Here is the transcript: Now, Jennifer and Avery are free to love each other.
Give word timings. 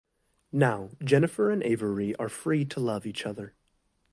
Now, 0.51 0.89
Jennifer 1.03 1.51
and 1.51 1.61
Avery 1.61 2.15
are 2.15 2.27
free 2.27 2.65
to 2.65 2.79
love 2.79 3.05
each 3.05 3.23
other. 3.27 3.53